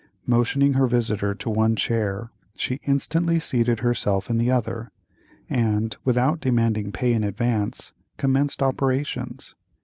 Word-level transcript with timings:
Motioning 0.25 0.73
her 0.73 0.87
visitor 0.87 1.35
to 1.35 1.47
one 1.51 1.75
chair, 1.75 2.31
she 2.55 2.79
instantly 2.87 3.39
seated 3.39 3.81
herself 3.81 4.31
in 4.31 4.39
the 4.39 4.49
other, 4.49 4.89
and, 5.47 5.95
without 6.03 6.39
demanding 6.41 6.91
pay 6.91 7.13
in 7.13 7.23
advance, 7.23 7.91
commenced 8.17 8.63
operations. 8.63 9.53